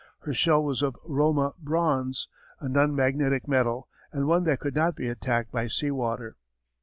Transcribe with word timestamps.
Her 0.21 0.33
shell 0.33 0.63
was 0.63 0.81
of 0.81 0.97
"Roma" 1.05 1.53
bronze, 1.59 2.27
a 2.59 2.67
non 2.67 2.95
magnetic 2.95 3.47
metal, 3.47 3.87
and 4.11 4.25
one 4.25 4.45
that 4.45 4.59
could 4.59 4.75
not 4.75 4.95
be 4.95 5.07
attacked 5.07 5.51
by 5.51 5.67
sea 5.67 5.91
water. 5.91 6.37